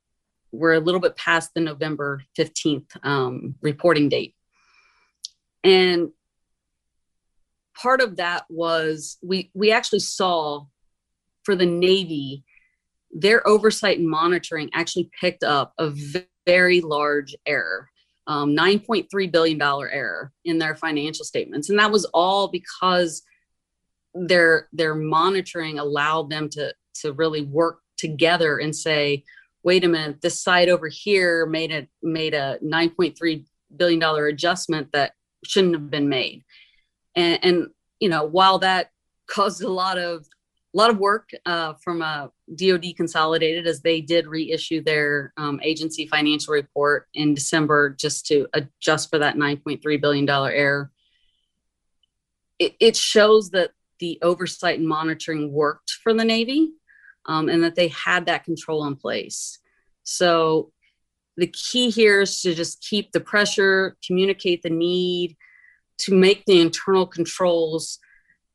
[0.51, 4.33] were a little bit past the November 15th um, reporting date.
[5.63, 6.09] And
[7.75, 10.65] part of that was we we actually saw
[11.43, 12.43] for the Navy,
[13.11, 15.93] their oversight and monitoring actually picked up a
[16.45, 17.89] very large error.
[18.27, 21.71] Um, $9.3 billion error in their financial statements.
[21.71, 23.23] And that was all because
[24.13, 29.23] their their monitoring allowed them to to really work together and say,
[29.63, 33.45] wait a minute, this side over here made a made a 9.3
[33.75, 35.13] billion dollar adjustment that
[35.45, 36.43] shouldn't have been made.
[37.15, 37.67] And, and
[37.99, 38.91] you know, while that
[39.27, 40.25] caused a lot of
[40.73, 45.59] a lot of work uh, from a DoD Consolidated as they did reissue their um,
[45.63, 50.91] agency financial report in December just to adjust for that 9.3 billion dollar error.
[52.59, 56.71] It, it, shows that the oversight and monitoring worked for the Navy,
[57.25, 59.59] um, and that they had that control in place.
[60.03, 60.71] So
[61.37, 65.37] the key here is to just keep the pressure, communicate the need
[65.99, 67.99] to make the internal controls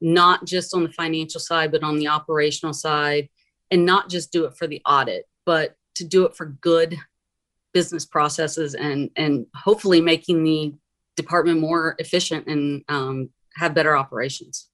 [0.00, 3.28] not just on the financial side, but on the operational side,
[3.70, 6.96] and not just do it for the audit, but to do it for good
[7.72, 10.74] business processes and and hopefully making the
[11.16, 14.68] department more efficient and um, have better operations.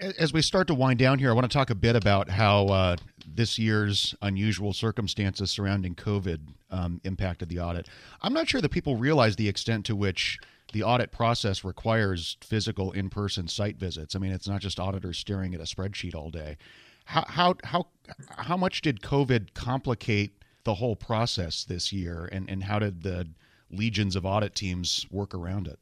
[0.00, 2.66] As we start to wind down here, I want to talk a bit about how
[2.66, 7.86] uh, this year's unusual circumstances surrounding COVID um, impacted the audit.
[8.22, 10.38] I'm not sure that people realize the extent to which
[10.72, 14.16] the audit process requires physical in-person site visits.
[14.16, 16.56] I mean, it's not just auditors staring at a spreadsheet all day.
[17.04, 17.88] How how how
[18.38, 20.32] how much did COVID complicate
[20.64, 23.28] the whole process this year, and and how did the
[23.70, 25.78] legions of audit teams work around it?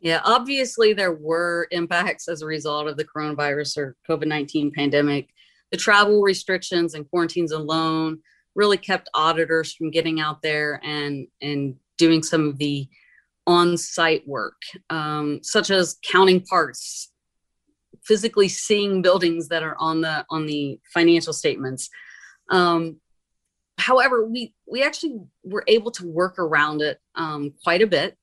[0.00, 5.28] Yeah, obviously there were impacts as a result of the coronavirus or COVID 19 pandemic.
[5.70, 8.20] The travel restrictions and quarantines alone
[8.54, 12.88] really kept auditors from getting out there and, and doing some of the
[13.46, 17.10] on site work, um, such as counting parts,
[18.04, 21.88] physically seeing buildings that are on the on the financial statements.
[22.50, 23.00] Um,
[23.78, 28.18] however, we we actually were able to work around it um, quite a bit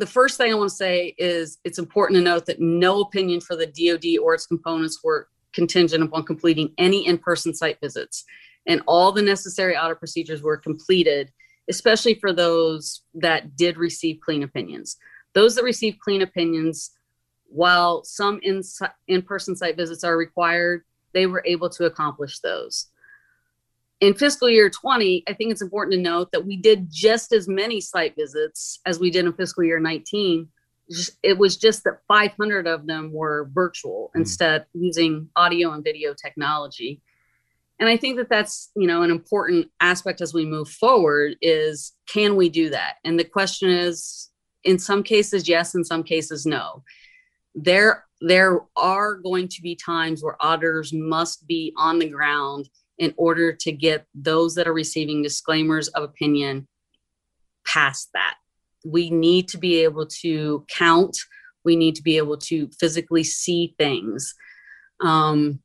[0.00, 3.40] the first thing I want to say is it's important to note that no opinion
[3.40, 8.24] for the DoD or its components were contingent upon completing any in-person site visits,
[8.66, 11.30] and all the necessary audit procedures were completed,
[11.68, 14.96] especially for those that did receive clean opinions.
[15.34, 16.92] Those that received clean opinions,
[17.46, 18.62] while some in,
[19.06, 20.82] in-person site visits are required,
[21.12, 22.86] they were able to accomplish those
[24.00, 27.46] in fiscal year 20, I think it's important to note that we did just as
[27.46, 30.48] many site visits as we did in fiscal year 19.
[31.22, 34.20] It was just that 500 of them were virtual mm.
[34.20, 37.02] instead using audio and video technology.
[37.78, 41.92] And I think that that's, you know, an important aspect as we move forward is
[42.08, 42.96] can we do that?
[43.04, 44.30] And the question is
[44.64, 46.82] in some cases yes, in some cases no.
[47.54, 52.68] There there are going to be times where auditors must be on the ground
[53.00, 56.68] in order to get those that are receiving disclaimers of opinion
[57.66, 58.34] past that.
[58.84, 61.16] We need to be able to count,
[61.64, 64.34] we need to be able to physically see things.
[65.00, 65.60] Um,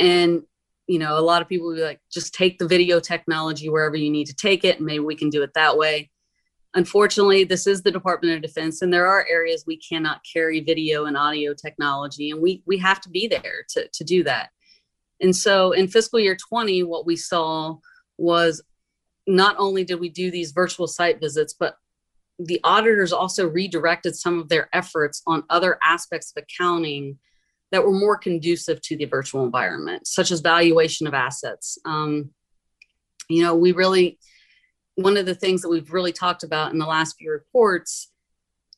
[0.00, 0.42] and
[0.86, 3.96] you know, a lot of people will be like, just take the video technology wherever
[3.96, 6.10] you need to take it, and maybe we can do it that way.
[6.74, 11.04] Unfortunately, this is the Department of Defense, and there are areas we cannot carry video
[11.04, 14.50] and audio technology, and we we have to be there to to do that.
[15.24, 17.78] And so in fiscal year 20, what we saw
[18.18, 18.62] was
[19.26, 21.76] not only did we do these virtual site visits, but
[22.38, 27.18] the auditors also redirected some of their efforts on other aspects of accounting
[27.72, 31.78] that were more conducive to the virtual environment, such as valuation of assets.
[31.86, 32.28] Um,
[33.30, 34.18] you know, we really,
[34.96, 38.12] one of the things that we've really talked about in the last few reports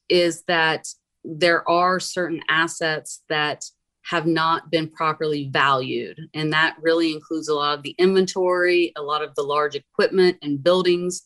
[0.08, 0.86] is that
[1.24, 3.64] there are certain assets that
[4.08, 6.18] have not been properly valued.
[6.32, 10.36] And that really includes a lot of the inventory, a lot of the large equipment
[10.42, 11.22] and buildings.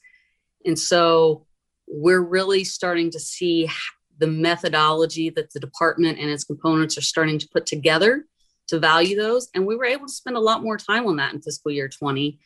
[0.65, 1.47] And so
[1.87, 3.71] we're really starting to see
[4.19, 8.25] the methodology that the department and its components are starting to put together
[8.69, 9.51] to value those.
[9.55, 11.89] And we were able to spend a lot more time on that in fiscal year
[11.89, 12.39] 20.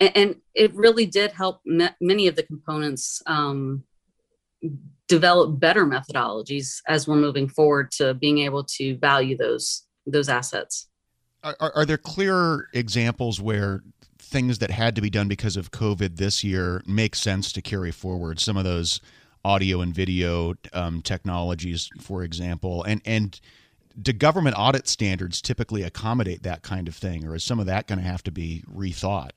[0.00, 3.84] And, it really did help many of the components um,
[5.08, 10.88] develop better methodologies as we're moving forward to being able to value those those assets.
[11.42, 13.82] Are, are there clear examples where
[14.18, 17.90] things that had to be done because of COVID this year make sense to carry
[17.90, 18.40] forward?
[18.40, 19.00] Some of those
[19.44, 23.40] audio and video um, technologies, for example, and and
[24.00, 27.86] do government audit standards typically accommodate that kind of thing, or is some of that
[27.86, 29.30] going to have to be rethought?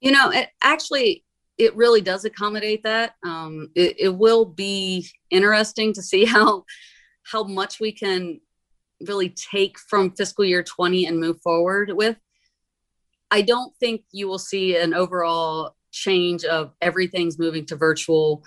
[0.00, 1.24] You know, it, actually,
[1.58, 3.14] it really does accommodate that.
[3.24, 6.64] Um, it, it will be interesting to see how
[7.24, 8.40] how much we can
[9.06, 12.16] really take from fiscal year 20 and move forward with.
[13.30, 18.42] I don't think you will see an overall change of everything's moving to virtual,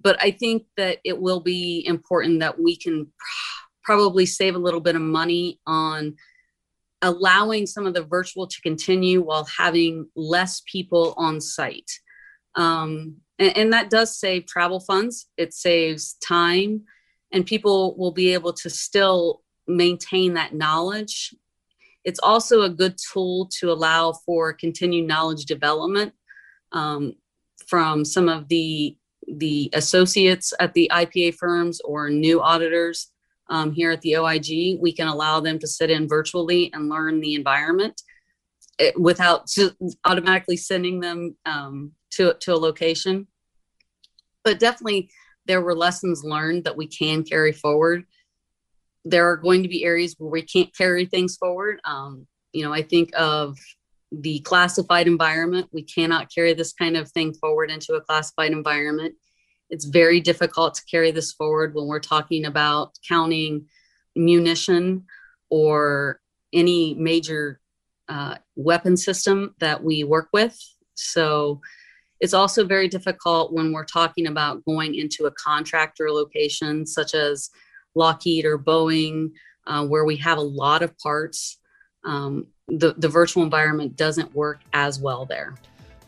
[0.00, 4.58] but I think that it will be important that we can pr- probably save a
[4.58, 6.14] little bit of money on
[7.02, 11.90] allowing some of the virtual to continue while having less people on site.
[12.54, 16.82] Um, and, and that does save travel funds, it saves time,
[17.32, 21.34] and people will be able to still maintain that knowledge.
[22.04, 26.12] It's also a good tool to allow for continued knowledge development
[26.72, 27.14] um,
[27.66, 28.96] from some of the
[29.36, 33.12] the associates at the IPA firms or new auditors
[33.48, 34.80] um, here at the OIG.
[34.80, 38.02] We can allow them to sit in virtually and learn the environment
[38.80, 39.48] it, without
[40.04, 43.28] automatically sending them um, to to a location.
[44.42, 45.10] But definitely,
[45.46, 48.06] there were lessons learned that we can carry forward
[49.04, 51.80] there are going to be areas where we can't carry things forward.
[51.84, 53.56] Um, you know, I think of
[54.12, 55.68] the classified environment.
[55.72, 59.14] We cannot carry this kind of thing forward into a classified environment.
[59.70, 63.66] It's very difficult to carry this forward when we're talking about counting
[64.16, 65.04] munition
[65.48, 66.20] or
[66.52, 67.60] any major
[68.10, 70.58] uh, weapon system that we work with.
[70.94, 71.60] So
[72.18, 77.50] it's also very difficult when we're talking about going into a contractor location, such as
[77.94, 79.30] Lockheed or Boeing,
[79.66, 81.58] uh, where we have a lot of parts,
[82.04, 85.54] um, the, the virtual environment doesn't work as well there.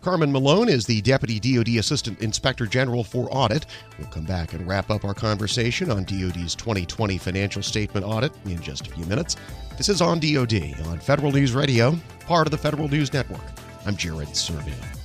[0.03, 3.66] Carmen Malone is the Deputy DoD Assistant Inspector General for Audit.
[3.98, 8.61] We'll come back and wrap up our conversation on DoD's 2020 financial statement audit in
[8.61, 9.36] just a few minutes.
[9.83, 13.43] This is on DoD on Federal News Radio, part of the Federal News Network.
[13.85, 15.01] I'm Jared Serbu.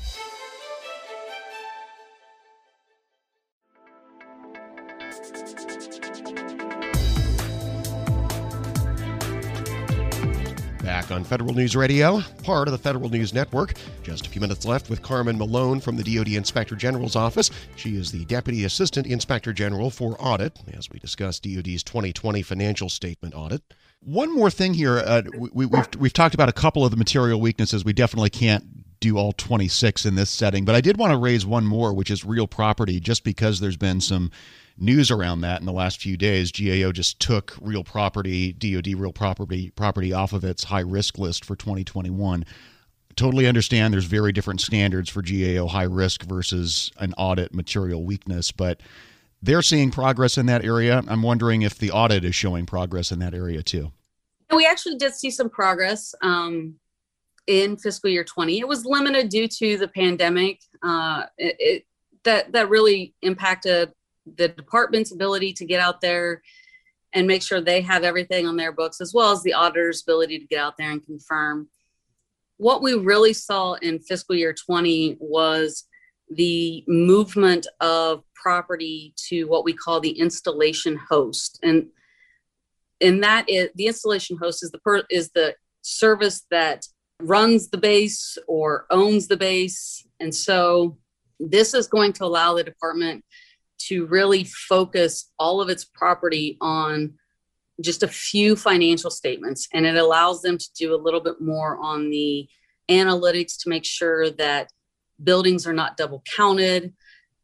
[11.02, 13.74] Back on Federal News Radio, part of the Federal News Network.
[14.02, 17.52] Just a few minutes left with Carmen Malone from the DoD Inspector General's office.
[17.76, 22.90] She is the Deputy Assistant Inspector General for Audit as we discuss DoD's 2020 financial
[22.90, 23.62] statement audit.
[24.00, 24.98] One more thing here.
[24.98, 27.86] Uh, we, we've, we've talked about a couple of the material weaknesses.
[27.86, 28.64] We definitely can't
[29.00, 32.10] do all 26 in this setting, but I did want to raise one more, which
[32.10, 34.32] is real property, just because there's been some
[34.78, 36.52] news around that in the last few days.
[36.52, 41.46] GAO just took real property, DoD real property property off of its high risk list
[41.46, 42.46] for 2021.
[43.16, 48.52] Totally understand there's very different standards for GAO high risk versus an audit material weakness,
[48.52, 48.82] but
[49.42, 51.04] they're seeing progress in that area.
[51.08, 53.92] I'm wondering if the audit is showing progress in that area too.
[54.54, 56.76] We actually did see some progress um,
[57.48, 58.60] in fiscal year 20.
[58.60, 60.62] It was limited due to the pandemic.
[60.84, 61.86] Uh, it, it,
[62.24, 63.94] that that really impacted
[64.36, 66.42] the department's ability to get out there
[67.14, 70.40] and make sure they have everything on their books, as well as the auditor's ability
[70.40, 71.70] to get out there and confirm.
[72.58, 75.86] What we really saw in fiscal year 20 was
[76.30, 81.60] the movement of property to what we call the installation host.
[81.64, 81.88] And
[83.00, 86.86] and that is the installation host is the per, is the service that
[87.22, 90.06] runs the base or owns the base.
[90.20, 90.98] And so
[91.40, 93.24] this is going to allow the department
[93.80, 97.14] to really focus all of its property on
[97.82, 99.68] just a few financial statements.
[99.74, 102.48] And it allows them to do a little bit more on the
[102.90, 104.72] analytics to make sure that
[105.24, 106.94] buildings are not double counted.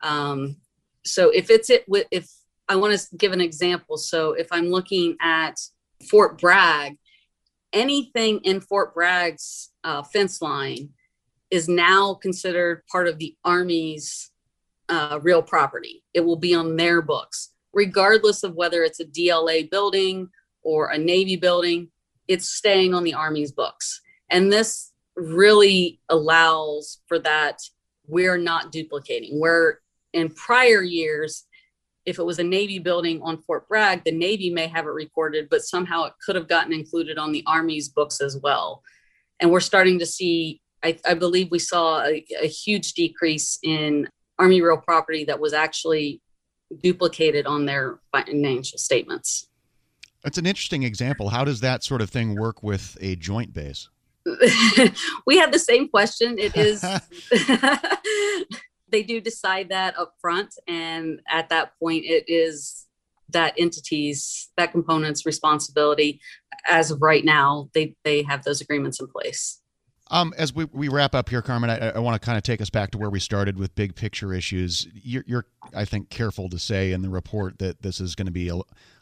[0.01, 0.57] Um,
[1.05, 2.29] so if it's it if
[2.69, 3.97] i want to give an example.
[3.97, 5.59] So if i'm looking at
[6.09, 6.97] fort bragg
[7.71, 10.89] anything in fort bragg's uh, fence line
[11.49, 14.31] is now considered part of the army's
[14.89, 16.03] uh, real property.
[16.13, 20.29] It will be on their books, regardless of whether it's a DLA building
[20.63, 21.89] or a Navy building,
[22.27, 24.01] it's staying on the Army's books.
[24.29, 27.59] And this really allows for that.
[28.07, 29.39] We're not duplicating.
[29.39, 29.79] Where
[30.13, 31.45] in prior years,
[32.05, 35.47] if it was a Navy building on Fort Bragg, the Navy may have it recorded,
[35.49, 38.83] but somehow it could have gotten included on the Army's books as well.
[39.39, 44.09] And we're starting to see, I, I believe we saw a, a huge decrease in
[44.39, 46.21] Army real property that was actually
[46.81, 49.47] duplicated on their financial statements.
[50.23, 51.29] That's an interesting example.
[51.29, 53.89] How does that sort of thing work with a joint base?
[55.27, 56.37] we have the same question.
[56.39, 56.81] It is
[58.93, 62.85] they do decide that up front and at that point it is
[63.29, 66.21] that entity's that component's responsibility
[66.69, 69.59] as of right now they they have those agreements in place
[70.13, 72.61] um, as we, we wrap up here, Carmen, I, I want to kind of take
[72.61, 74.87] us back to where we started with big picture issues.
[74.93, 78.31] You're, you're I think, careful to say in the report that this is going to
[78.31, 78.59] be a,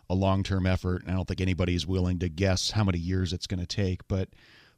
[0.10, 1.02] a long term effort.
[1.02, 4.08] And I don't think anybody's willing to guess how many years it's going to take.
[4.08, 4.30] But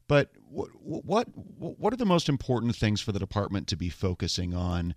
[0.07, 4.55] but what, what what are the most important things for the department to be focusing
[4.55, 4.95] on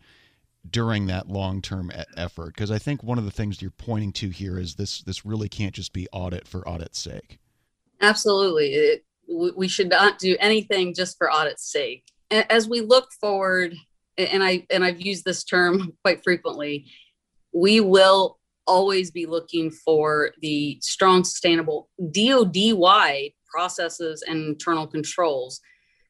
[0.68, 2.54] during that long term e- effort?
[2.54, 5.50] Because I think one of the things you're pointing to here is this this really
[5.50, 7.38] can't just be audit for audit's sake.
[8.00, 12.04] Absolutely, it, we should not do anything just for audit's sake.
[12.30, 13.74] As we look forward,
[14.18, 16.86] and I and I've used this term quite frequently,
[17.52, 25.60] we will always be looking for the strong, sustainable DoD wide processes and internal controls,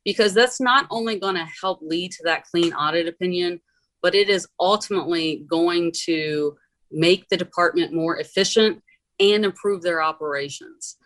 [0.04, 3.60] because that's not only going to help lead to that clean audit opinion,
[4.02, 6.56] but it is ultimately going to
[6.90, 8.82] make the department more efficient
[9.20, 10.96] and improve their operations.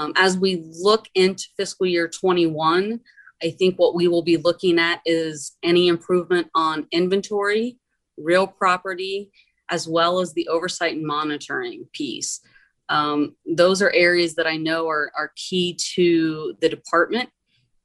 [0.00, 3.00] Um, as we look into fiscal year 21,
[3.42, 7.76] I think what we will be looking at is any improvement on inventory,
[8.16, 9.30] real property,
[9.70, 12.40] as well as the oversight and monitoring piece.
[12.88, 17.28] Um, those are areas that I know are, are key to the department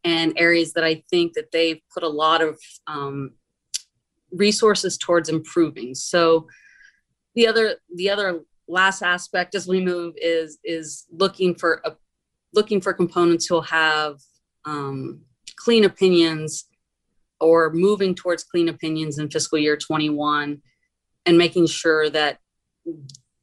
[0.06, 2.58] and areas that I think that they've put a lot of
[2.88, 3.32] um,
[4.32, 5.96] resources towards improving.
[5.96, 6.48] So
[7.36, 11.92] the other the other last aspect as we move is is looking for a,
[12.56, 14.18] looking for components who'll have
[14.66, 15.22] um,
[15.58, 16.66] clean opinions
[17.40, 20.62] or moving towards clean opinions in fiscal year 21
[21.26, 22.40] and making sure that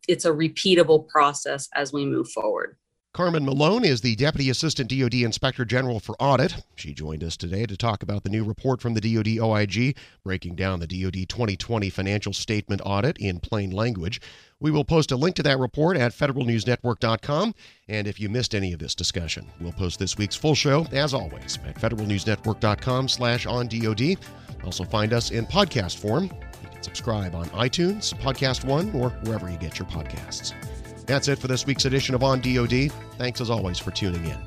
[0.08, 2.76] it's a repeatable process as we move forward.
[3.14, 6.64] Carmen Malone is the Deputy Assistant DoD Inspector General for Audit.
[6.74, 10.54] She joined us today to talk about the new report from the DoD OIG, breaking
[10.54, 14.18] down the DoD 2020 financial statement audit in plain language.
[14.60, 17.54] We will post a link to that report at federalnewsnetwork.com.
[17.86, 21.12] And if you missed any of this discussion, we'll post this week's full show, as
[21.12, 24.16] always, at federalnewsnetwork.com slash on DoD.
[24.64, 26.30] Also find us in podcast form.
[26.62, 30.54] You can subscribe on iTunes, Podcast One, or wherever you get your podcasts.
[31.06, 32.90] That's it for this week's edition of On DoD.
[33.18, 34.38] Thanks as always for tuning in.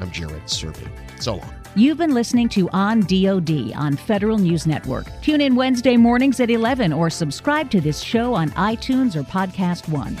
[0.00, 0.88] I'm Jared Serbu.
[1.20, 1.54] So long.
[1.76, 5.06] You've been listening to On DoD on Federal News Network.
[5.22, 9.88] Tune in Wednesday mornings at 11 or subscribe to this show on iTunes or Podcast
[9.88, 10.16] One.